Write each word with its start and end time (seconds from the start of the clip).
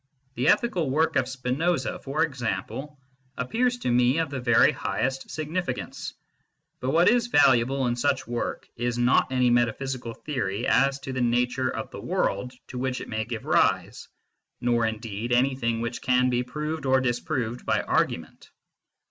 The 0.33 0.47
ethical 0.47 0.89
work 0.89 1.15
of 1.15 1.27
Spinoza, 1.27 1.99
for 1.99 2.23
ex 2.25 2.41
ample, 2.41 2.97
appears 3.37 3.77
to 3.77 3.91
me 3.91 4.17
of 4.17 4.31
the 4.31 4.39
very 4.39 4.71
highest 4.71 5.29
significance, 5.29 6.15
but 6.79 6.89
what 6.89 7.07
is 7.07 7.27
valuable 7.27 7.85
in 7.85 7.95
such 7.95 8.25
work 8.25 8.67
is 8.75 8.97
not 8.97 9.31
any 9.31 9.51
meta 9.51 9.73
physical 9.73 10.15
theory 10.15 10.65
as 10.65 10.97
to 11.01 11.13
the 11.13 11.21
nature 11.21 11.69
of 11.69 11.91
the 11.91 12.01
world 12.01 12.53
to 12.69 12.79
which 12.79 12.99
it 12.99 13.09
may 13.09 13.25
give 13.25 13.45
rise, 13.45 14.07
nor 14.59 14.87
indeed 14.87 15.31
anything 15.31 15.81
which 15.81 16.01
can 16.01 16.31
be 16.31 16.41
proved 16.41 16.87
or 16.87 16.99
disproved 16.99 17.63
by 17.63 17.81
argument. 17.81 18.49